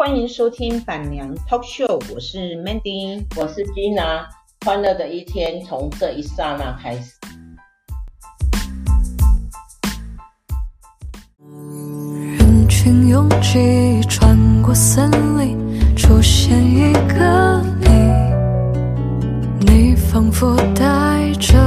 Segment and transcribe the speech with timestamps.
[0.00, 4.24] 欢迎收听板娘 Talk Show，我是 Mandy，我是 Gina，
[4.64, 7.12] 欢乐的一天从这一刹那开始。
[12.38, 17.86] 人群拥挤，穿过森林，出现一个你，
[19.70, 21.58] 你仿佛带着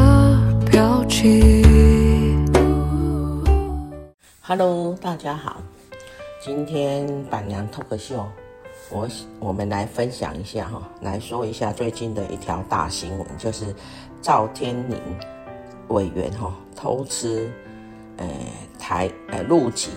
[0.71, 1.63] 标记。
[4.41, 5.61] Hello，大家好。
[6.45, 8.27] 今天板娘脱口秀
[8.91, 9.07] 我
[9.39, 13.73] 我们来分享一下哈，来说一下最近的一条大新闻，就是
[14.21, 14.99] 赵天麟
[15.87, 17.49] 委员哈偷吃
[18.17, 18.27] 呃
[18.77, 19.91] 台呃陆籍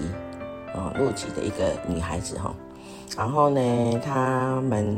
[0.73, 2.55] 啊陆籍的一个女孩子哈，
[3.17, 4.97] 然后呢，他们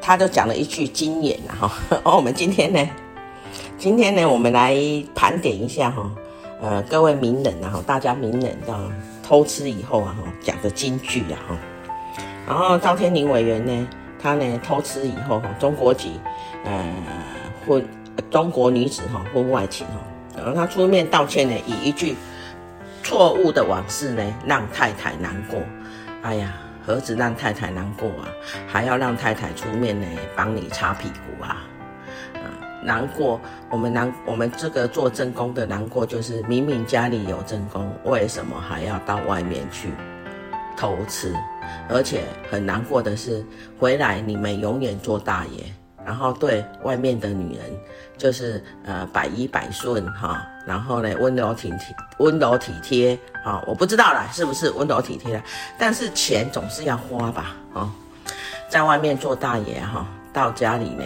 [0.00, 1.68] 他就讲了一句金言哈，
[2.04, 2.88] 哦，我们今天呢，
[3.76, 4.76] 今天呢，我们来
[5.16, 6.08] 盘点一下哈。
[6.60, 8.86] 呃，各位名人啊，大家名人啊，
[9.32, 11.58] 偷吃以后啊，讲的金句啊，哈。
[12.46, 13.88] 然后赵天麟委员呢，
[14.20, 16.20] 他呢偷吃以后哈，中国籍
[16.66, 16.94] 呃
[17.66, 17.82] 婚
[18.30, 19.94] 中国女子哈婚外情哈，
[20.36, 22.14] 然后他出面道歉呢，以一句
[23.02, 25.58] 错误的往事呢让太太难过。
[26.20, 26.52] 哎呀，
[26.86, 28.28] 何止让太太难过啊，
[28.68, 31.64] 还要让太太出面呢帮你擦屁股啊。
[32.82, 39.90] 难过，我们难，我们这个做正宫的难过，就是明明家里有正宫，为什么还要到外面去
[40.76, 41.34] 偷吃？
[41.88, 43.44] 而且很难过的是，
[43.78, 45.64] 回来你们永远做大爷，
[46.04, 47.64] 然后对外面的女人
[48.18, 55.40] 就是呃百依百顺哈，然后呢温柔体贴，温柔体贴啊，我不知道啦，是不是温柔体贴？
[55.78, 57.90] 但是钱总是要花吧啊，
[58.68, 61.04] 在外面做大爷哈，到家里呢。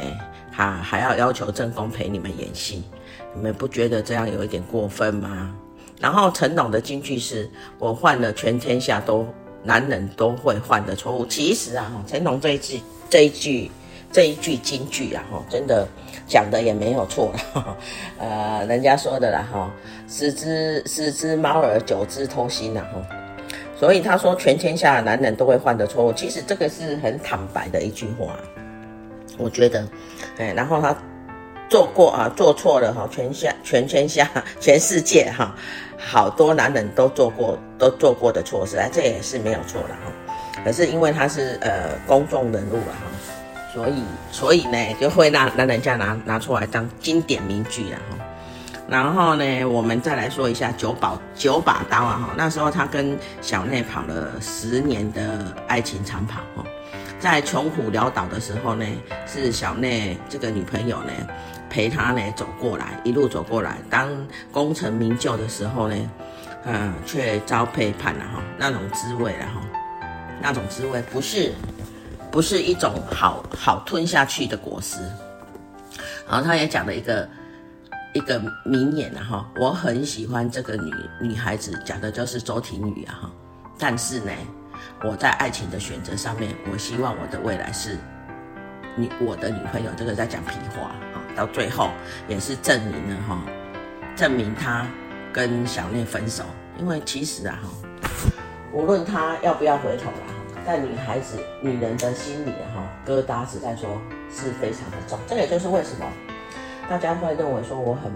[0.56, 2.82] 他还要要求正宫陪你们演戏，
[3.34, 5.54] 你们不觉得这样有一点过分吗？
[6.00, 7.46] 然后成龙的金句是
[7.78, 9.26] ：“我犯了全天下都
[9.62, 13.70] 男人都会犯的错误。”其实啊，成龙这一句这一句
[14.10, 15.86] 这一句金句啊，哈，真的
[16.26, 17.76] 讲的也没有错了。
[18.18, 19.70] 呃，人家说的啦，哈，
[20.08, 23.02] 十只十只猫儿九只偷腥呐，哈。
[23.78, 28.34] 所以他说全天下男人都会犯的错误，其实这个是很坦白的一句话。
[29.36, 29.86] 我觉得，
[30.38, 30.96] 哎，然后他
[31.68, 34.30] 做过啊，做错了哈，全下 全天下
[34.60, 35.54] 全世界哈，
[35.98, 40.12] 好多男人都做过都做过的错事，啊，这也是没有错的哈。
[40.64, 44.02] 可是因为他是呃公众人物了哈，所以
[44.32, 48.24] 所以呢就会让让人家拿拿出来当经典名句了哈。
[48.88, 56.64] 然后呢，我们再来说一下九宝九把刀啊哈，那时候他跟小内跑了十年的爱情长跑哈。
[57.26, 58.86] 在穷苦潦倒的时候呢，
[59.26, 61.10] 是小内这个女朋友呢
[61.68, 63.78] 陪他呢走过来，一路走过来。
[63.90, 64.08] 当
[64.52, 66.10] 功成名就的时候呢，
[66.66, 69.60] 嗯，却遭背叛了哈，那种滋味了哈，
[70.40, 71.52] 那种滋味不是
[72.30, 75.00] 不是一种好好吞下去的果实。
[76.28, 77.28] 然后他也讲了一个
[78.14, 83.30] 一个名言了哈，我很喜欢这个女女孩子，讲的就是周亭羽啊哈，
[83.80, 84.30] 但是呢。
[85.02, 87.98] 我在爱情的选择上面，我希望我的未来是
[88.96, 89.90] 你我的女朋友。
[89.96, 91.90] 这个在讲屁话啊，到最后
[92.28, 93.38] 也是证明了哈，
[94.14, 94.86] 证明他
[95.32, 96.44] 跟小念分手。
[96.78, 97.68] 因为其实啊哈，
[98.72, 100.34] 无论他要不要回头啦，
[100.66, 104.00] 在女孩子、女人的心里哈，疙瘩实在说
[104.30, 105.18] 是非常的重。
[105.26, 106.06] 这也就是为什么
[106.88, 108.12] 大家会认为说我很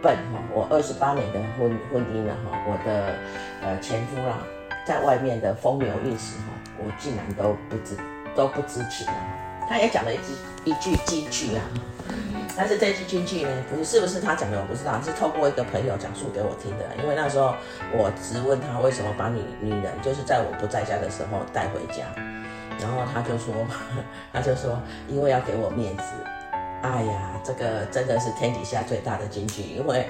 [0.00, 3.14] 笨哈，我二十八年的婚婚姻了哈，我的
[3.62, 4.38] 呃前夫啦。
[4.84, 7.96] 在外面的风流韵事哈，我竟然都不知
[8.34, 9.14] 都不知情啊！
[9.68, 10.32] 他也讲了一句
[10.64, 11.62] 一句金句啊，
[12.56, 16.84] 但是这句金句呢，不是是不是他讲的我不知道，是透过一个朋友讲述给我听的。
[17.02, 17.54] 因为那时候
[17.92, 22.04] 我直问他为什么把女女人就是在我不在家的时候带回家，
[22.80, 23.54] 然后他就说
[24.32, 26.04] 他就说因为要给我面子。
[26.82, 30.06] 哎呀，这个真的是天底下最大的金句，因为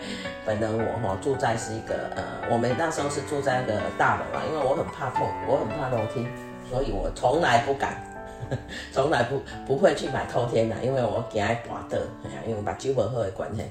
[0.47, 6.27] 本人我哈住在是一个呃，我们那时候是住在那个大楼啊，因为我很怕痛，我很怕楼梯，
[6.71, 8.03] 所以我从来不敢，
[8.91, 13.63] 从来不不会去买透天的，因为我惊爱刮的，哎 呀，因为把酒喝喝的关系。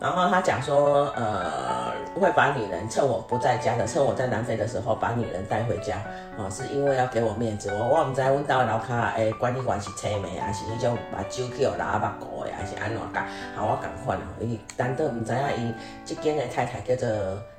[0.00, 5.96] 然后他讲说，呃，会把女人趁我不在家的，趁我在南非的时候把女人带回家，
[6.36, 7.70] 啊、哦，是因为要给我面子。
[7.72, 13.24] 我我唔知阮兜楼卡诶，管理员是青梅啊，是迄种把酒去互拉巴狗的，还是安怎讲？
[13.56, 15.74] 好，我讲款哦，伊难道唔知影伊
[16.04, 17.08] 这间的太太叫做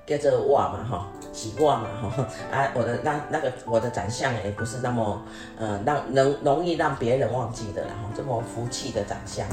[0.05, 0.85] 叫做我嘛？
[0.87, 1.87] 哈、哦，是我嘛？
[2.03, 5.19] 吼、啊，我的那那个我的长相也不是那么
[5.57, 9.47] 呃让能容易让别人忘记的，然后这么福气的长相。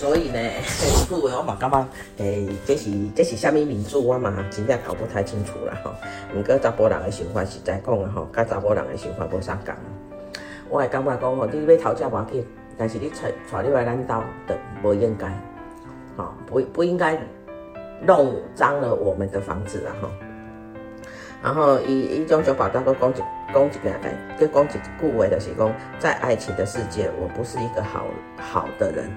[0.00, 0.40] 所以呢，
[0.80, 1.86] 这句话我嘛感觉，
[2.24, 5.92] 诶、这是这是什么民主，我嘛真正搞不太清楚啦吼。
[6.34, 9.74] 毋过查甫人的想法实在讲啊吼，甲查甫人的想法无相共。
[10.70, 12.32] 我会感觉讲吼，你要讨价还价，
[12.78, 14.14] 但是你带带你来咱兜
[14.46, 15.28] 的不应该，
[16.16, 17.20] 吼，不不应该
[18.00, 20.08] 弄脏了我们的房子啊吼。
[21.42, 23.14] 然后伊伊种小宝大哥讲一
[23.52, 28.04] 讲一个代，佮讲一句话就是讲，在爱情的世界，我不是一个好
[28.38, 29.10] 好的人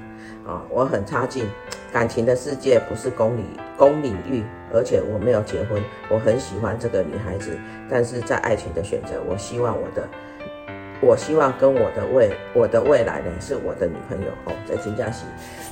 [0.47, 1.47] 啊，我很差劲。
[1.91, 3.43] 感情的世界不是公理
[3.77, 4.43] 公领域，
[4.73, 5.79] 而且我没有结婚，
[6.09, 7.55] 我很喜欢这个女孩子，
[7.87, 10.07] 但是在爱情的选择，我希望我的。
[11.05, 14.53] 我希望跟我的未我的未来呢，是我的女朋友哦。
[14.65, 15.25] 这真正是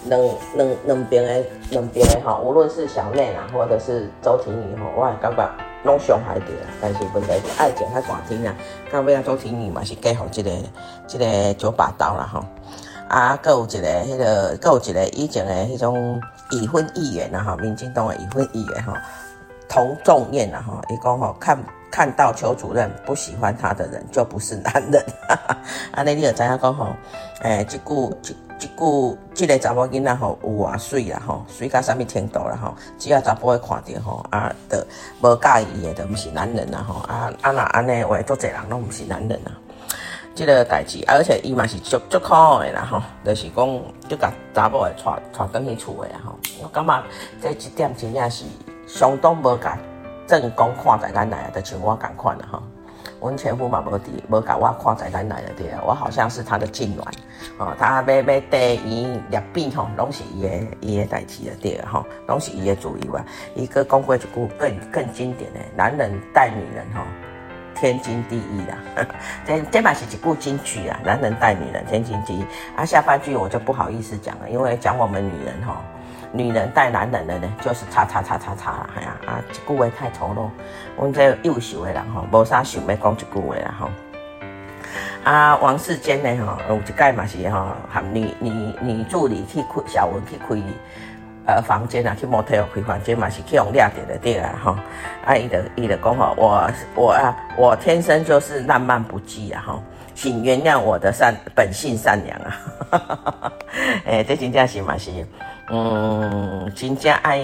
[0.07, 0.21] 两
[0.55, 6.67] 两两边的两边的哈，无论是小内啊，或者是周婷宇哈，我也感觉拢伤害着啦。
[6.81, 8.53] 但是问题是爱情太寒天啦，
[8.91, 10.51] 到尾啊周婷宇嘛是嫁互即个
[11.07, 12.43] 这个九把刀啦吼。
[13.07, 18.93] 啊，搁有一个迄、那个，搁有一个以前的迄种已婚议员啦吼，民进党的已婚议员吼，
[19.67, 21.57] 童仲彦啦吼，伊讲吼看。
[21.93, 25.05] 看到邱主任不喜欢他的人就不是男人，
[25.91, 26.95] 啊，你你有知影讲吼？
[27.41, 32.75] 诶、欸，这句即句即个查某囡仔吼有偌水啦吼，水到啥物程度啦吼？
[32.99, 34.85] 只要查甫会看到吼，啊，的
[35.19, 39.49] 无介意的都不是男人啦吼，啊啊那安尼话，足侪人拢毋是男人啊。
[40.35, 47.03] 这个代志，而且伊嘛是足足可爱啦吼，就是讲就甲查某的带带转去厝的吼，我感觉
[47.41, 48.45] 这一点真正是
[48.85, 49.75] 相当无解。
[50.27, 52.61] 正宫看在眼内啊，就像我共款啦吼。
[53.21, 55.67] 阮前夫嘛无伫，无甲我看在眼内了对。
[55.85, 57.03] 我好像是他的痙攣
[57.59, 60.49] 哦，他要要带伊入病吼，拢是伊的
[60.81, 63.23] 伊的代志了对啊吼，拢是伊的主意哇。
[63.53, 64.27] 伊个讲过一句
[64.57, 67.03] 更更经典的，男人带女人吼，
[67.75, 69.05] 天经地义啦。
[69.45, 72.45] 这这嘛是一部金句啊，男人带女人天经地义。
[72.75, 75.75] 啊，下半句我就不好意思讲了，因为讲我们女人吼。
[76.33, 80.49] 女人带男人的呢，就是叉叉叉叉叉啦，哎呀啊，这句话太丑陋。
[80.97, 83.89] 阮这优秀的人吼，无啥想要讲这句话啦吼。
[85.23, 88.49] 啊，王世坚呢吼，有一届嘛是吼，含女女
[88.81, 90.55] 女助理去开小文去开
[91.47, 94.77] 呃房间啊，去 motel 开房间嘛是去用掠点的对啊吼。
[95.25, 99.83] 啊，伊的伊就讲吼，我我啊，我天生就是浪漫不羁啊吼，
[100.15, 103.51] 请原谅我的善本性善良啊。
[104.05, 105.11] 诶、欸，这真正是嘛是。
[105.73, 107.41] 嗯，真正爱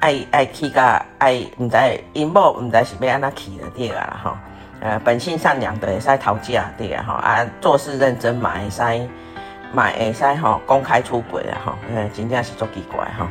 [0.00, 1.76] 爱爱去甲爱，毋知
[2.14, 4.36] 因某毋知是要安怎去的对啊啦吼，
[4.80, 9.08] 呃，本性善良的会使讨价对啊吼，啊，做事认真嘛会使
[9.74, 13.26] 嘛会使吼公开出轨啊吼，呃，真正是足奇怪吼。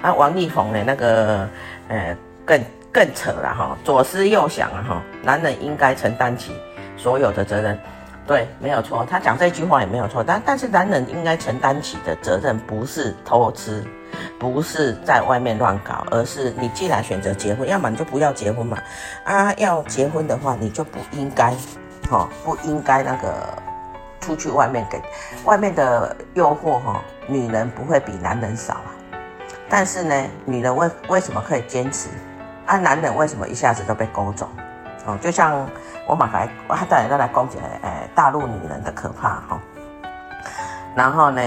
[0.00, 1.48] 啊，王力宏的那个
[1.88, 6.52] 呃更更扯了吼，左思右想啊吼，男人应该承担起
[6.96, 7.76] 所有的责任。
[8.26, 13.84] 对，没有错，他讲这句话也没有错，但但是男人应该承担起的责任不是偷吃，
[14.38, 18.78] 不是在外面乱搞，而是你既然选择结婚，要么你就不要结婚嘛，
[19.24, 21.52] 啊，要结婚的话，你就不应该，
[22.08, 23.30] 哈，不应该那个
[24.20, 25.02] 出去外面给
[25.44, 28.88] 外面的诱惑哈，女人不会比男人少啊，
[29.68, 32.08] 但是呢，女人为为什么可以坚持，
[32.64, 34.48] 啊，男人为什么一下子都被勾走？
[35.06, 35.66] 哦，就像
[36.06, 39.60] 我马来，我还带来来讲解，诶，大陆女人的可怕哈。
[40.94, 41.40] 然后呢，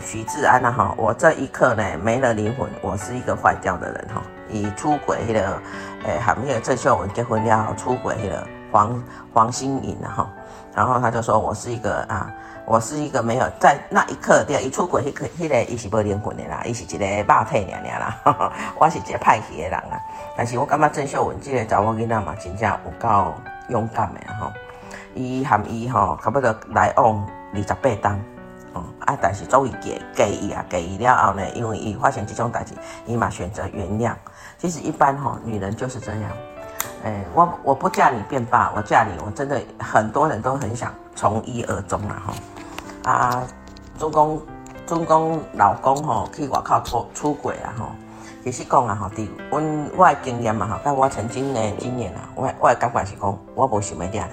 [0.00, 4.22] 许志安呢哈，我这一刻呢没了灵魂，我是一个坏掉的人哈。
[4.48, 5.58] 以出轨的，
[6.04, 9.02] 诶，还没有郑秀文结婚了，出轨的黄
[9.32, 10.28] 黄心颖哈。
[10.74, 12.30] 然后他就说我是一个啊。
[12.70, 18.52] 我是一个没有在那一刻对，一出轨，迄个迄个伊是无灵魂的啦，伊是一个肉体尔尔啦。
[18.78, 20.00] 我是一个派系的人啦，
[20.36, 23.34] 但是我感觉郑秀文这个查某囡仔嘛，真正有够
[23.70, 24.52] 勇敢的吼。
[25.16, 28.20] 伊含伊吼，差不多来往二十八冬，
[28.74, 32.74] 哦啊，但是终于给给伊啊，给伊了后呢，因为伊发生这种代志，
[33.04, 34.12] 伊嘛选择原谅。
[34.58, 36.22] 其实一般吼，女人就是这样。
[37.02, 42.32] 诶、我我不嫁你便罢，我嫁你，我真的很多人都很想从一而终啦吼。
[43.04, 43.42] 啊，
[43.98, 44.38] 总讲
[44.86, 47.86] 总讲老公吼去外口出出轨啊吼，
[48.44, 54.30] 其实讲啊吼，伫阮我的经验嘛吼，甲我曾经的经验啊，我我的感觉是讲，我无想要抓着，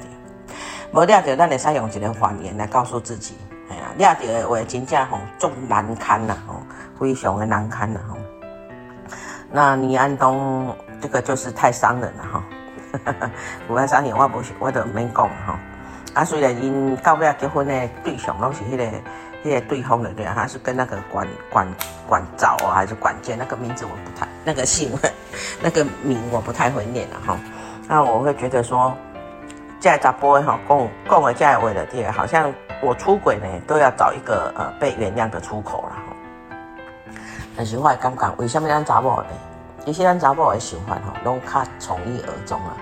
[0.91, 3.35] 无抓着，咱会使用一个谎言来告诉自己，
[3.69, 6.55] 哎呀，抓着的话真正吼足难堪呐吼，
[6.99, 8.17] 非常的难堪呐吼。
[9.49, 12.43] 那倪安东这个就是太伤人了哈，
[13.65, 15.57] 不爱伤人，我无我都免讲哈。
[16.17, 18.83] 啊，虽然因到尾结婚的对象拢是迄个
[19.45, 21.67] 迄个对方的对啊，他是跟那个管管
[22.07, 24.91] 管早啊，还是管建那个名字我不太那个姓，
[25.61, 27.37] 那个名我不太会念了哈。
[27.87, 28.97] 那我会觉得说，
[29.79, 37.15] 这查甫哈讲讲的这话的对，好像我出轨呢都要找一个呃被原谅的出口了哈。
[37.55, 39.27] 但是我会感觉，为什么咱查某呢？
[39.85, 42.73] 其实咱查某的想法吼，拢较从一而终啊，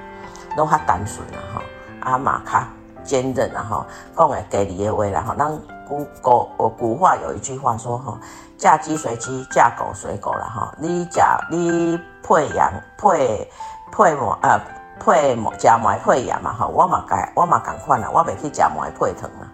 [0.56, 1.62] 拢较单纯啊，吼，
[2.00, 2.63] 啊嘛较
[3.06, 3.86] 坚韧啊，吼，
[4.18, 8.18] 讲个家里的话啦，吼，咱古古我古话有一句话说，吼，
[8.58, 13.50] 嫁鸡随鸡，嫁狗随狗啦，吼，你嫁你配羊配
[13.92, 14.60] 配毛呃
[15.00, 19.48] 配毛嫁毛配羊嘛，吼，我嘛该我嘛赶快啦，我袂去嫁毛配糖啊，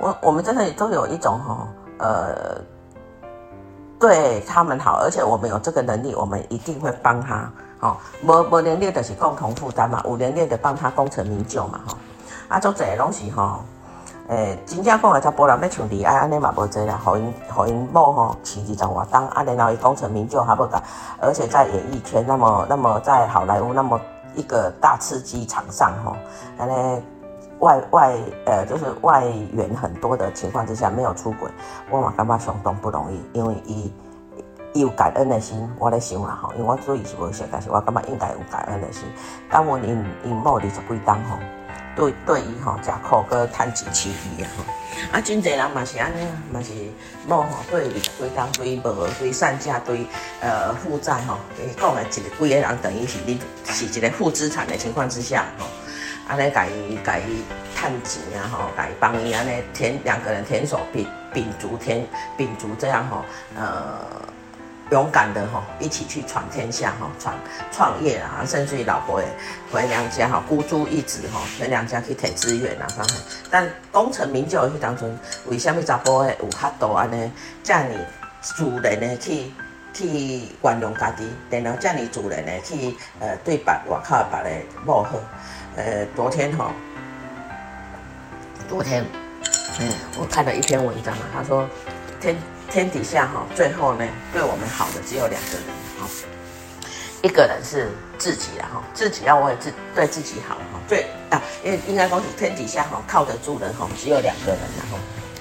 [0.00, 2.60] 我我们真的都有一种吼，呃。
[3.98, 7.50] 对他们好，而且我们有这个能力，我们一定会帮他。
[7.80, 11.80] 好，无无能力的是共同负担嘛，有能力的帮他功成名就嘛。
[11.86, 11.96] 哈，
[12.48, 13.60] 啊，做这个东西哈，
[14.28, 20.82] 诶，真正讲来查甫人要像李安安尼嘛无济啦，互因互因某吼起二十外当，啊，然后伊功成名就还不敢，
[21.20, 24.00] 而且在演艺圈那么那么在好莱坞那么
[24.34, 26.16] 一个大刺激场上吼，
[26.58, 27.02] 安尼。
[27.60, 31.50] 外外呃，就是外援很多的情况之下没有出轨，
[31.90, 33.90] 我嘛感觉相当不容易，因为伊
[34.74, 39.08] 有感恩的心，我在想啦吼，因为我对伊是无想，但是我感觉应该有感恩的心。
[39.50, 41.38] 当我因因某二十几当吼，
[41.96, 44.64] 对对伊吼食苦搁趁钱饲伊啊吼，
[45.12, 46.72] 啊真侪人嘛是安尼，嘛是
[47.26, 50.06] 某吼对二十几当对无对善价对
[50.40, 55.66] 呃负债吼，伊讲诶一个几个人等于是你是一个负资产的情况之下吼。
[56.28, 57.44] 安尼甲伊甲伊
[57.76, 62.04] 趁钱啊吼，甲伊帮伊安尼填两个人填手秉秉足填
[62.36, 63.24] 秉足这样吼，
[63.56, 64.04] 呃，
[64.90, 67.34] 勇敢的吼一起去闯天下吼，闯
[67.72, 69.28] 创业啊，甚至于老婆也
[69.72, 73.16] 回娘家吼，孤注一掷吼，回娘家去摕资源啊，反正
[73.50, 77.30] 但功成名就去当中，为什么查甫的有法度安尼
[77.64, 77.84] 这样
[78.40, 79.50] 自然的去
[79.92, 80.06] 去
[80.62, 85.18] 原谅家己，然后这样自然的去呃对别外口别的某好。
[85.76, 86.70] 呃，昨天哈，
[88.66, 89.04] 昨天，
[89.78, 91.68] 嗯，我看了一篇文章啊，他说，
[92.18, 92.34] 天
[92.70, 95.66] 天底下哈，最后呢，对我们好的只有两个人
[95.98, 96.06] 哈，
[97.22, 104.98] 一个人是自己啦哈，自己要为自对自己好哈，最啊，因为应该说是天底下哈，靠得住人哈，只有两个人然后，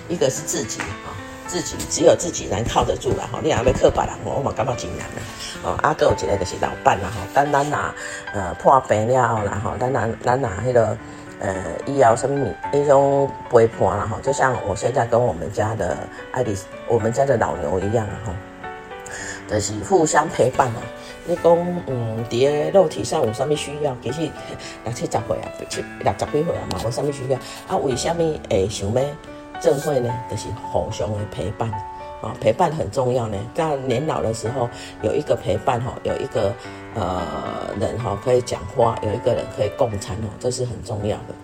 [0.08, 1.13] 一个是自己哈。
[1.48, 5.22] 自己只有自己能靠得住了哈，你还要靠别人，我嘛感觉真难呐。
[5.62, 7.94] 哦，阿哥有一个就是老伴啦哈，等咱呐
[8.34, 10.98] 呃破病了然后咱呐咱呐迄个
[11.39, 11.54] 呃
[11.86, 15.98] 医疗什么那种陪伴了哈，就像我现在跟我们家的
[16.32, 18.34] 爱丽丝，我们家的老牛一样啊哈，
[19.48, 20.82] 就是互相陪伴啊。
[21.27, 23.96] 你讲嗯，伫个肉体上有什么需要？
[24.01, 24.22] 其实
[24.84, 27.38] 六七十岁啊，七六十几岁啊嘛，有什么需要？
[27.68, 29.01] 啊，为什么会想要？
[29.62, 31.72] 正会呢，就是互相的陪伴，
[32.25, 33.38] 啊，陪伴很重要呢。
[33.53, 34.67] 在年老的时候，
[35.03, 36.51] 有一个陪伴哈，有一个
[36.96, 37.22] 呃
[37.79, 41.36] 人哈可以讲话，有一个人可以共餐哦，这是很重要的。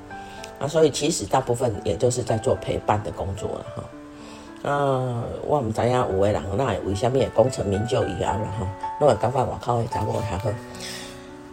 [0.60, 4.72] 啊，所以其实大部分也就是在做陪伴的工作了哈。
[4.72, 8.68] 啊，我们知影有的人那为什么会功成名就以后了哈，
[9.00, 10.50] 那我刚刚外口的查某还好。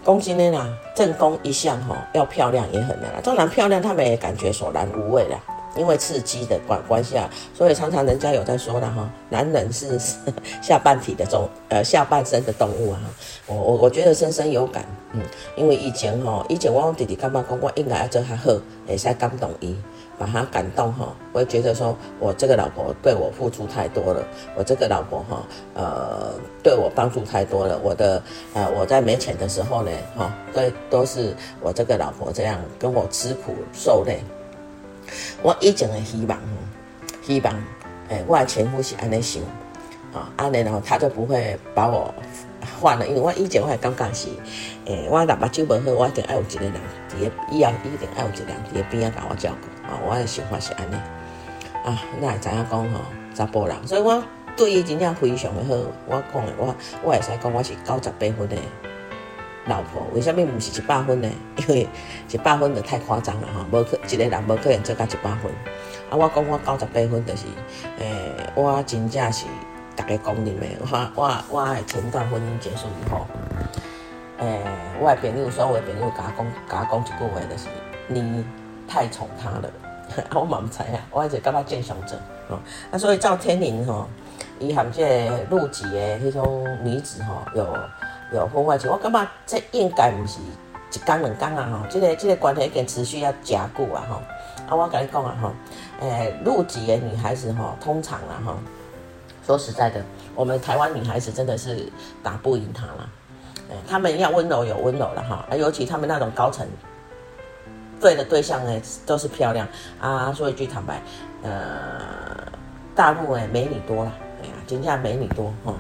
[0.05, 5.39] 讲真的啦，正宫一向哈要漂亮也很难啦，当然漂亮他们也感觉索然无味了。
[5.79, 9.99] 因为刺激的关关系啊，所以常常人家有在说了哈，男人是
[10.61, 13.01] 下半体的种呃下半身的动物啊。
[13.47, 15.23] 我我我觉得深深有感，嗯，
[15.57, 18.53] 因为以前哈，以前我弟弟干嘛讲我应该要做他好，
[18.89, 19.75] 也是感动伊，
[20.19, 21.15] 把他感动哈。
[21.33, 24.23] 我会觉得说我这个老婆对我付出太多了，
[24.57, 25.43] 我这个老婆哈
[25.75, 27.79] 呃对我帮助太多了。
[27.83, 28.23] 我的
[28.55, 34.21] 呃我在没钱的时候呢哈，对都是我这个老婆这样跟我吃苦受累。
[35.43, 36.39] 我以前的希望，
[37.23, 37.55] 希望，
[38.09, 39.43] 诶、我的前夫是安尼想，
[40.13, 42.13] 啊，安尼然后他就不会把我
[42.81, 44.29] 换了，因为我以前我还感觉是，
[44.87, 46.75] 诶、我若目睭无好，我一定爱有一个人，
[47.09, 50.95] 伫个以后一定爱有一个人伫个边仔甲我照顾，啊，我的想法是安尼，
[51.85, 53.01] 啊，那会知影讲吼，
[53.35, 54.23] 查甫人，所以我
[54.57, 55.75] 对伊真正非常的好，
[56.07, 56.75] 我讲的，我
[57.05, 58.57] 我会使讲我是九十八分的。
[59.69, 61.29] 老婆为什么不是一百分呢？
[61.57, 61.87] 因为
[62.31, 65.53] 一百分就太夸张了哈，无可一个人无可能做到一百分。
[66.11, 67.45] 啊，我讲我九十八分就是，
[67.99, 69.45] 诶、我真正是
[69.95, 70.67] 大家公认的。
[70.81, 73.27] 我我我的前段婚姻结束以后，
[74.39, 74.63] 诶、
[75.01, 77.69] 我的朋友说，我的朋友甲我讲，甲我讲一句话就是，
[78.09, 78.45] 你
[78.89, 79.71] 太宠他了。
[80.31, 82.19] 啊，我嘛唔知啊，我一直感觉正常者。
[82.49, 82.59] 哦，
[82.91, 84.09] 啊，所以赵天麟吼，
[84.59, 87.77] 伊含这陆籍的迄种女子吼，有。
[88.33, 90.39] 有婚外情，我感觉这应该不是
[90.93, 91.69] 一天两天啊！
[91.73, 94.05] 吼，这个这个关系已经持续要加固啊！
[94.09, 94.17] 吼，
[94.69, 95.37] 啊，我跟你讲啊！
[95.41, 95.53] 吼，
[96.01, 98.55] 诶，陆籍的女孩子吼，通常啊，吼，
[99.47, 100.03] 说实在的，
[100.35, 101.91] 我们台湾女孩子真的是
[102.23, 103.09] 打不赢她了。
[103.71, 106.67] 诶，他们要温柔有温柔了哈，啊，尤其他们那种高层，
[108.01, 109.69] 对的对象呢都是漂亮
[110.01, 110.33] 啊。
[110.33, 111.03] 说一句坦白，
[111.43, 111.51] 呃，
[112.95, 114.13] 大陆诶美女多了，
[114.69, 115.75] 真正美女多哈。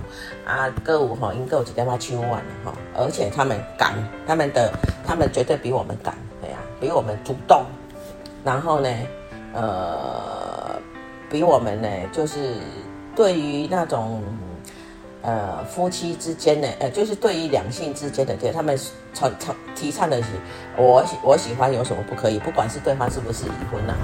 [0.44, 2.72] 啊，歌舞哈，应该有一点嘛秋晚了哈。
[2.96, 3.94] 而且他们敢，
[4.26, 4.72] 他们的
[5.06, 7.64] 他们绝对比我们敢，对呀、啊，比我们主动。
[8.44, 8.88] 然后呢，
[9.52, 10.80] 呃，
[11.28, 12.54] 比我们呢，就是
[13.14, 14.22] 对于那种
[15.22, 18.78] 呃夫妻之间的，呃，就是对于两性之间的，对他们
[19.12, 20.28] 倡倡提倡的是，
[20.76, 24.00] 我喜我喜欢有什么不可以，不管是对方是不是已婚了哈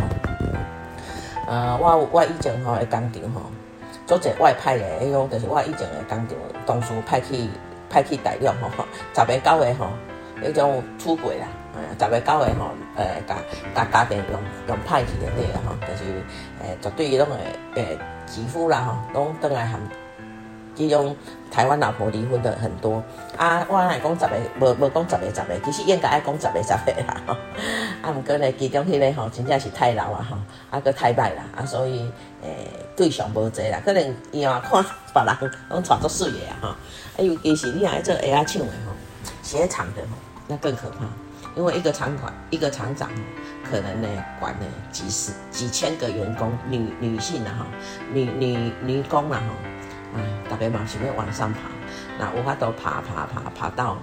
[1.46, 3.42] 呃，我我以前吼会工厂吼，
[4.06, 7.48] 做者外派的，迄种就是我以前的工厂同事派去
[7.88, 8.84] 派去大陆吼，
[9.14, 9.88] 十个九个吼，
[10.42, 11.46] 迄种出轨啦，
[11.98, 13.36] 十个九个吼，呃家
[13.74, 16.04] 家家庭用用派去的那个吼，就是
[16.62, 17.28] 诶，绝对迄种
[17.74, 19.80] 诶诶媳妇啦吼，拢倒来含。
[20.74, 21.14] 这种
[21.50, 23.02] 台湾老婆离婚的很多
[23.36, 27.38] 啊，我来讲十个，无无讲十个十个，其实应该爱讲十个十个啦。
[28.02, 30.36] 啊，毋过呢，其中迄个吼，真正是太老啊吼，
[30.70, 32.10] 啊，阁太歹啦，啊，所以
[32.42, 34.02] 诶、对象无侪啦，可能
[34.32, 36.76] 伊也看别人拢娶足水的啊吼，啊，
[37.18, 38.92] 尤其是你爱做鞋仔厂的吼，
[39.42, 40.08] 鞋厂的吼，
[40.48, 41.06] 那更可怕，
[41.56, 43.08] 因为一个厂管一个厂长
[43.70, 44.08] 可能呢
[44.40, 47.64] 管呢几十几千个员工，女女性啊吼，
[48.12, 49.73] 女女女工啊吼。
[50.48, 51.58] 大概嘛是要往上爬，
[52.18, 53.96] 那无法都爬爬爬爬到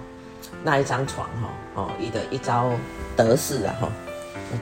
[0.62, 2.70] 那一张床哈哦，伊的一招
[3.16, 3.88] 得势啊吼，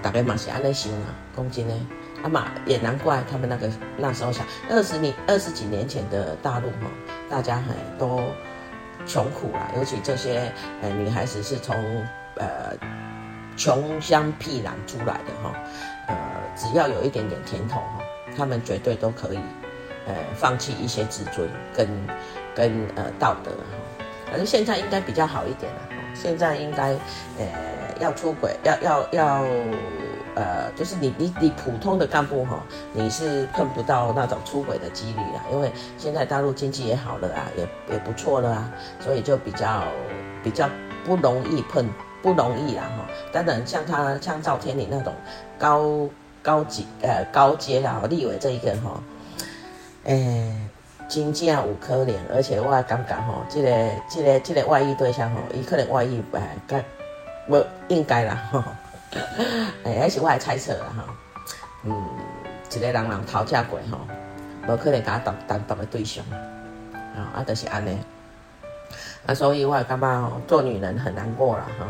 [0.02, 1.74] 大概嘛是安尼想啊，讲真的，
[2.22, 6.90] 啊嘛也难怪他们那个那时候想二十年二十几年前的大陆哈，
[7.28, 8.22] 大家很都
[9.06, 10.52] 穷苦啦，尤其这些
[10.82, 11.76] 呃女孩子是从
[12.36, 12.76] 呃
[13.56, 15.52] 穷乡僻壤出来的哈，
[16.08, 16.16] 呃
[16.56, 17.98] 只要有一点点甜头哈，
[18.36, 19.40] 他们绝对都可以。
[20.10, 21.86] 呃，放弃一些自尊跟
[22.52, 25.80] 跟呃道德哈，反正现在应该比较好一点了。
[26.14, 26.92] 现在应该
[27.38, 27.46] 呃
[28.00, 29.44] 要出轨，要要要
[30.34, 32.60] 呃，就是你你你普通的干部哈，
[32.92, 39.84] 你是碰不到那种出轨的几率了，因为现在大陆经济也好了啊，也也不错了啊，所以就比较
[40.42, 40.68] 比较
[41.04, 41.88] 不容易碰，
[42.20, 43.06] 不容易啦哈。
[43.32, 45.14] 当然像他像赵天麟那种
[45.56, 46.08] 高
[46.42, 49.00] 高级呃高阶啊立委这一个哈。
[50.04, 50.52] 诶、
[51.08, 53.68] 真正有可能，而且我感觉吼，这个、
[54.08, 56.82] 这个、这个外遇对象吼，伊可能外遇诶，该
[57.46, 58.62] 不应该啦吼。
[59.84, 61.02] 诶，还是我的猜测啦吼。
[61.84, 62.04] 嗯，
[62.70, 63.98] 一个人人头嫁过吼，
[64.66, 66.24] 无可能甲他单单独的对象。
[66.92, 67.98] 啊，啊，就是安尼。
[69.26, 71.86] 啊，所以我也感觉吼，做女人很难过啦哈，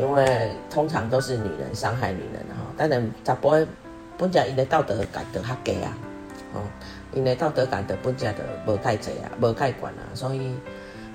[0.00, 3.50] 因为通常都是女人伤害女人哈，但是查甫
[4.16, 5.92] 本来因的道德感就较低啊，
[6.54, 6.60] 哦。
[7.14, 10.54] 因为道德感的本家的无太侪啊，无太管啊，所以，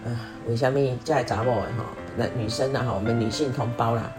[0.05, 0.13] 啊，
[0.47, 4.11] 为什么这个查某的哈，那女生啊哈，我们女性同胞啦，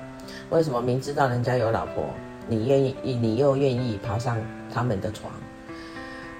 [0.50, 2.04] 为什么明知道人家有老婆，
[2.48, 4.36] 你愿意，你又愿意爬上
[4.72, 5.32] 他们的床？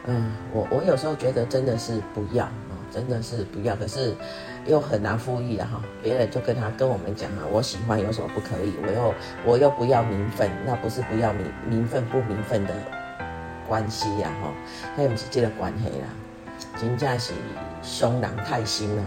[0.07, 2.53] 嗯，我我有时候觉得真的是不要啊，
[2.90, 4.14] 真的是不要，可是
[4.66, 8.72] 又很难复议啊哈，别人就跟他跟我们讲啊，我喜欢有什么不可以？
[8.83, 12.74] 我又我又不要名分，那不是不要名名分不名分的。
[13.68, 14.50] 关系呀，吼，
[14.96, 16.09] 还有不是这个关系啦，
[16.81, 17.33] 真正是
[17.83, 19.04] 伤人太深了，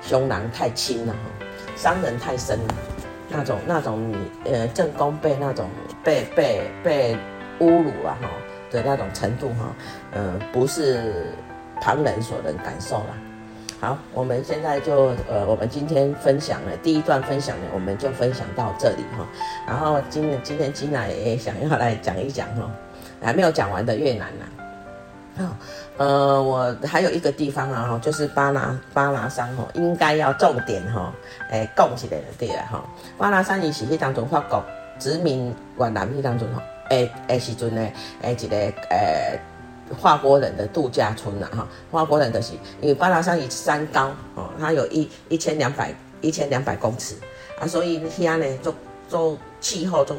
[0.00, 1.18] 伤人太轻了，哈，
[1.76, 2.74] 伤人太深了，
[3.28, 4.16] 那种那种你
[4.50, 5.68] 呃正宫被那种
[6.04, 7.16] 被被被
[7.58, 8.28] 侮辱啊，哈
[8.70, 9.74] 的那种程度，哈，
[10.12, 11.32] 呃，不是
[11.80, 13.16] 旁人所能感受啦。
[13.80, 19.24] 好，我们现在就呃，我们今天分享的第一段分享呢，我们就分享到这里哈。
[19.66, 22.70] 然后今天今天金娜也想要来讲一讲哈。
[23.20, 25.58] 还没有讲完的越南呐，啊，
[25.96, 31.12] 呃，我还有一个地方啊，就是巴拿巴拿山哦，应该要重点哈，
[31.50, 32.84] 诶，讲起来的对了哈。
[33.16, 34.62] 巴拿山伊是当中法国
[34.98, 37.88] 殖民越南迄当中吼，诶诶时阵呢，
[38.22, 39.40] 诶一个诶
[40.00, 47.16] 法国人的度假村呐哈，法国人的是因为巴拿山以山高哦，它有一一千两百一千两百公尺
[47.60, 48.74] 啊，所以遐呢做
[49.08, 50.14] 做气候就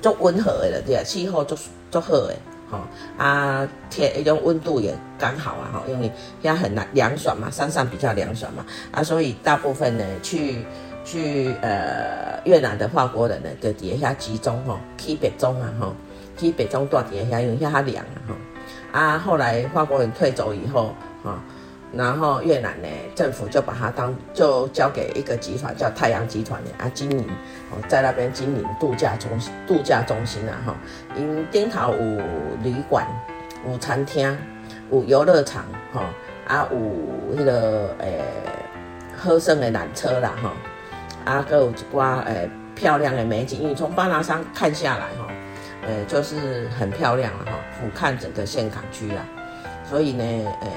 [0.00, 1.56] 就温和的了对啊，气候就。
[1.92, 2.36] 做好诶，
[2.68, 2.78] 吼。
[3.16, 6.10] 啊，天一种温度也刚好啊，吼，因为
[6.42, 10.64] 现在很难凉爽嘛，山上比较凉爽嘛，啊，所以大部分呢去
[11.04, 15.94] 去呃越南的法国人呢，就底下集中吼，去北中啊，吼，
[16.36, 18.34] 去北中大底下，因为遐较凉啊，吼，
[18.98, 21.38] 啊，后来法国人退走以后，哈。
[21.94, 27.26] 然后越南呢，政府就把它当就交给一个集团叫太阳集团的啊经营
[27.70, 29.30] 哦，在那边经营度假中
[29.66, 30.74] 度假中心啊哈，
[31.14, 32.22] 因顶头有
[32.62, 33.06] 旅馆、
[33.68, 34.38] 有餐厅、
[34.90, 36.02] 有游乐场哈。
[36.46, 36.78] 啊有
[37.34, 38.20] 那个诶
[39.16, 40.52] 喝剩的缆车啦哈。
[41.26, 45.28] 啊，还有一挂诶漂亮的美景，因为从巴拿山看下来哈，
[45.86, 49.22] 呃就是很漂亮了哈，俯瞰整个岘港区啊，
[49.84, 50.68] 所以呢诶。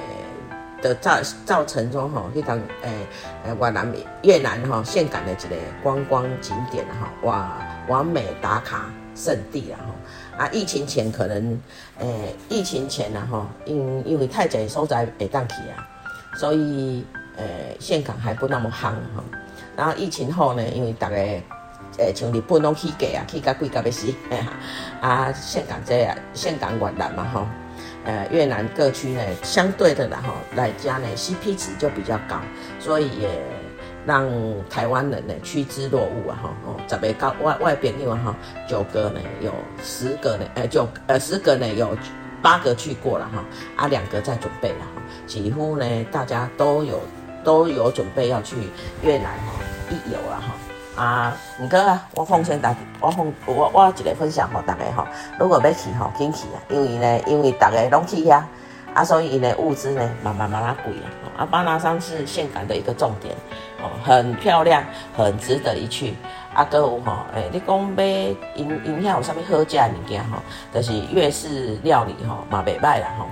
[0.88, 3.08] 的造造成中吼，非常诶
[3.44, 9.94] 诶，越南越南哈岘港的一个观光景点哈，哇，完美打卡圣地啦吼。
[10.38, 11.60] 啊，疫情前可能
[12.00, 15.88] 诶、疫情前呐哈，因因为太济所在会当去啊，
[16.36, 17.06] 所以
[17.38, 19.24] 诶岘港还不那么夯哈。
[19.76, 21.44] 然后疫情后呢，因为大家诶
[22.14, 24.14] 像日本拢起价啊，起价贵到要死，
[25.02, 27.48] 啊岘港这啊岘港越南嘛吼。
[28.06, 32.40] 呃，越南各区呢，相对的然后来讲呢，CP 值就比较高，
[32.80, 33.30] 所以也
[34.06, 34.30] 让
[34.70, 38.36] 台湾人呢趋之若鹜啊哈哦，这边高外外边另外哈
[38.70, 39.52] 九个呢有
[39.84, 41.98] 十个呢，呃九呃十个呢有
[42.44, 43.44] 八个去过了哈，
[43.76, 47.02] 啊两个在准备了哈，几乎呢大家都有
[47.44, 48.56] 都有准备要去
[49.02, 49.54] 越南哈
[49.90, 50.54] 一游了哈。
[50.96, 55.06] 啊，唔过啊，我奉劝大，我奉我我一个分享给大家吼，
[55.38, 58.48] 如果要去吼，紧去啊，因为呢，因为大家拢去呀，
[58.94, 61.08] 啊，所以呢物资呢，慢慢慢慢贵啊。
[61.38, 63.36] 啊，巴拿山是岘港的一个重点，
[63.82, 64.82] 哦，很漂亮，
[65.18, 66.16] 很值得一去。
[66.54, 68.04] 啊，阁有吼，诶、欸，你讲买
[68.56, 70.38] 因因遐有啥物好食的物件吼，
[70.74, 73.26] 就是粤式料理吼，嘛袂歹啦吼。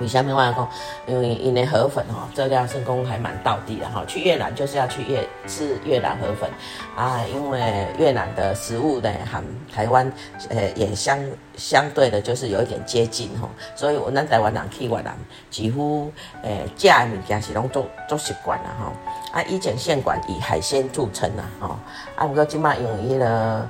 [0.00, 0.68] 为什么我要讲？
[1.06, 4.04] 因为因为河粉哈，这料圣公还蛮到底的哈。
[4.06, 6.48] 去越南就是要去越吃越南河粉
[6.96, 9.42] 啊，因为越南的食物呢，和
[9.74, 10.10] 台湾
[10.50, 11.18] 呃也相
[11.56, 13.48] 相对的，就是有一点接近哈。
[13.74, 15.16] 所以我们台湾人去越南，
[15.50, 19.40] 几乎呃食的物件是拢做做习惯了哈。
[19.40, 21.78] 啊，以前岘馆以海鲜著称呐哈。
[22.14, 23.68] 啊，不过今麦用伊了。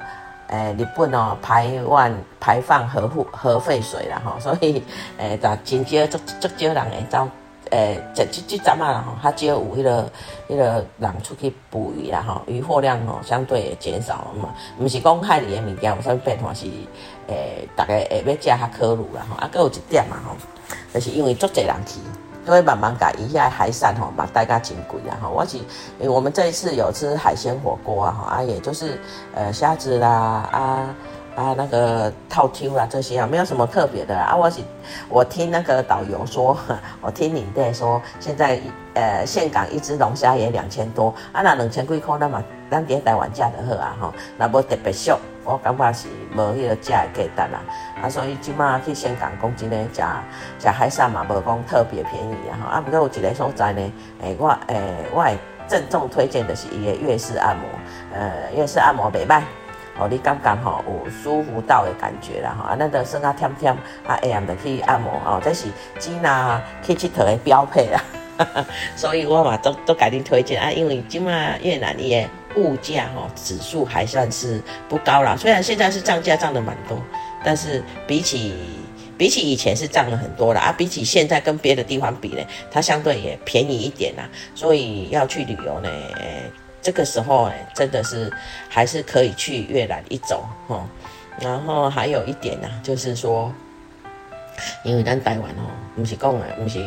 [0.49, 4.83] 诶，日本哦，排放排放核废核废水啦吼， 所以
[5.19, 7.29] 诶，就真少足足少人会走，
[7.71, 10.11] 诶，这这这阵啊吼，较少有迄个
[10.49, 16.67] 迄个人出去捕鱼啦吼，渔获量吼相对会减少了嘛，毋是讲海里的物件有啥物变化是，
[17.27, 20.35] 诶，大家会要食较可鲁啦吼，啊，阁有一点嘛吼，
[20.95, 22.01] 就是因为足侪人去。
[22.49, 25.29] 都会慢慢改一下海产吼，嘛大家真贵啊哈！
[25.29, 25.59] 我是，
[26.09, 28.99] 我们这一次有吃海鲜火锅啊哈，啊也就是
[29.35, 30.09] 呃虾子啦
[30.51, 30.95] 啊
[31.39, 34.35] 啊那个套 Q 啦这些啊，没有什么特别的啊。
[34.35, 34.61] 我是
[35.09, 36.59] 我听那个导游说，
[37.01, 38.59] 我听领队说，现在
[38.95, 45.13] 呃岘港一只龙虾也两千多啊，那两千几块那嘛，咱在台湾价的好啊哈，那无特别俗。
[45.45, 47.61] 我感觉是无迄个价的价值啦，
[48.03, 50.03] 啊，所以即马去岘港讲真诶，食
[50.59, 55.25] 食海产嘛，无讲特别便宜啊，哈，啊，不过有一个所在呢，诶、我诶、我
[55.69, 57.65] 郑重推荐的是伊个粤式按摩，
[58.13, 59.43] 呃，粤式按摩袂歹，
[59.99, 63.73] 哦，你感觉吼有舒服到的感觉啦，哈，啊，咱着算啊忝忝，
[64.07, 65.67] 啊，下暗着去按摩，哦，这是
[65.99, 68.03] 吉娜去佚佗的标配啦，
[68.97, 72.29] 所以我嘛都都改定推荐啊，因为即马越南伊个。
[72.57, 76.99] 物价哈指数还算是不高啦，虽然现在是涨价涨得蛮多，
[77.45, 78.55] 但是比起
[79.17, 84.25] 比起以前是涨了很多了啊，比起现在跟别的地方比呢，它相对也便宜一点啦，
[84.57, 85.89] 所以要去旅游呢，
[86.89, 88.33] 这个时候哎真的是
[88.67, 90.81] 还是可以去越南一走吼，
[91.39, 93.53] 然后还有一点呢，就是说，
[94.85, 96.81] 因为咱台湾哦，不是讲的，不是。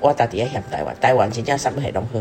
[0.00, 2.20] 我家己也嫌台湾，台湾真正啥物事拢好，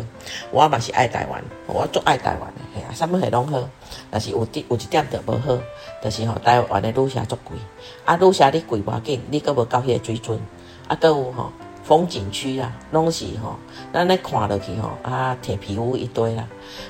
[0.52, 3.68] 我嘛是爱台湾，我足爱台湾的，嘿啊，啥物事拢好，
[4.12, 5.58] 但是有啲有一点就无好，
[6.04, 7.58] 就是吼台湾的旅社足贵，
[8.06, 10.40] 啊旅社你贵无要紧，你阁无到迄个水准，
[10.88, 11.52] 啊阁有吼。
[11.86, 13.56] 风景区啊，拢是吼，
[13.94, 16.44] 咱咧看落去吼，啊，铁皮屋一堆啦。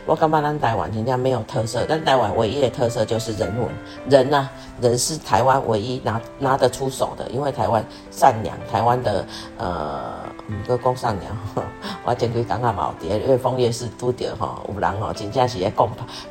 [0.06, 3.68] 我感觉咱台湾真正没有特色，咱台湾唯一的特色就是人文，
[4.10, 9.26] 人呐、啊，人是台湾唯一拿拿得出手的，因为台湾善良，台湾的
[9.58, 10.14] 呃，
[10.48, 11.38] 唔过讲善良，
[12.06, 15.90] 我前几工啊嘛有伫个月丰夜市拄着吼，有人吼真正是咧讲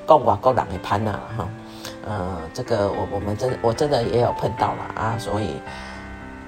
[0.08, 1.48] 讲外国人的攀啊哈，
[2.08, 5.48] 呃，这个我我们真我真的也有碰到了啊，所以。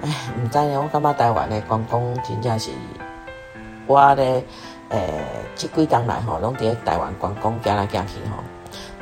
[0.02, 2.70] 唉，唔知呢，我感觉台湾的观光真正是，
[3.86, 4.44] 我咧，
[4.90, 8.42] 诶，这几当来吼，拢伫咧台湾观光行来行去吼。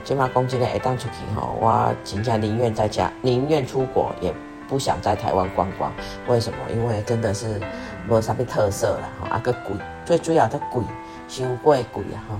[0.05, 4.33] 即马讲真个会当出去吼，我真正宁愿在家，宁愿出国，也
[4.69, 5.93] 不想在台湾观光。
[6.29, 6.59] 为什么？
[6.73, 7.61] 因为真的是
[8.09, 10.83] 无啥物特色啦，吼，啊个贵，最主要的贵，
[11.27, 12.37] 伤贵贵啊，吼。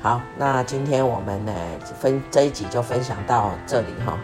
[0.00, 1.52] 好，那今天我们呢
[2.00, 4.18] 分这一集就分享到这里哈，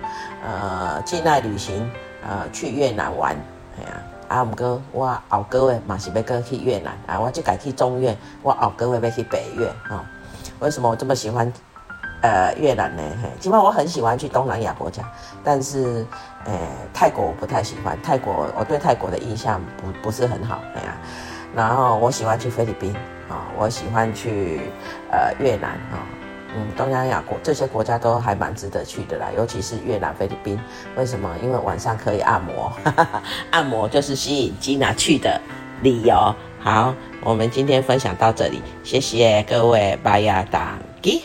[0.45, 1.89] 呃，境内旅行。
[2.27, 3.37] 呃，去越南玩，
[3.79, 10.01] 哎呀，啊，毋过我后个月嘛是要过去越南啊，我即改去中越，我后个月要去北越啊、哦。
[10.61, 11.53] 为什么我这么喜欢
[12.23, 13.03] 呃越南呢？
[13.23, 15.03] 嘿，尽管我很喜欢去东南亚国家，
[15.43, 16.07] 但是
[16.47, 16.53] 呃
[16.95, 20.97] 泰国我不太喜欢，泰国我对泰国的印象不不是很好，哎呀，
[21.55, 22.95] 然后我喜欢去菲律宾
[23.29, 24.71] 啊、我喜欢去
[25.11, 26.01] 呃越南啊。
[26.57, 30.59] 嗯东南亚国这些国家都还蛮值得去的啦尤其是越南菲律宾。
[30.97, 31.29] 为什么？
[31.43, 35.41] 因为晚上可以按摩哈哈 按摩就是吸引基拿去的
[35.83, 36.35] 理由。
[36.61, 41.21] 好我们今天分享到这里谢谢各位拜亚当给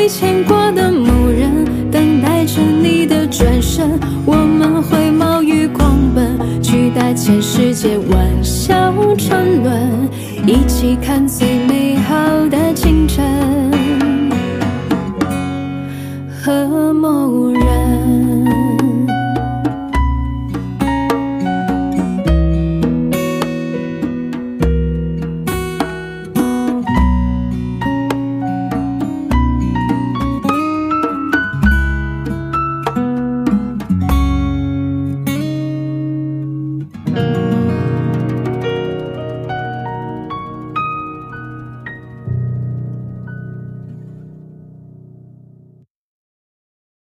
[0.00, 4.00] 会牵挂的某人，等待着你的转身。
[4.24, 10.08] 我们会冒雨狂奔，去大千世界玩笑沉沦，
[10.46, 11.69] 一起看最美。